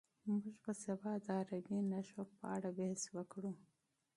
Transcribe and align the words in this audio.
موږ 0.25 0.43
به 0.61 0.71
سبا 0.83 1.11
د 1.25 1.27
عربي 1.39 1.79
نښو 1.91 2.21
په 2.35 2.43
اړه 2.55 2.69
بحث 2.77 3.03
وکړو. 3.17 3.51